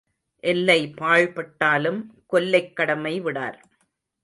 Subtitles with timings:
[0.43, 1.99] எல்லை பாழ்பட்டாலும்
[2.27, 3.59] கொல்லைக் கடமை விடார்.